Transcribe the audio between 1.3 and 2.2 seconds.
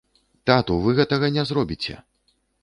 не зробіце.